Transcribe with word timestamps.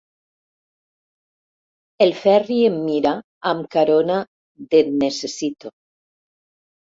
El 2.05 2.13
Ferri 2.21 2.57
em 2.69 2.79
mira 2.87 3.11
amb 3.51 3.69
carona 3.77 4.17
d'et-necessito. 4.71 5.73